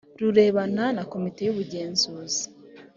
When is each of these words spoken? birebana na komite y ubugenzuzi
birebana 0.19 0.85
na 0.95 1.03
komite 1.11 1.39
y 1.43 1.51
ubugenzuzi 1.53 2.43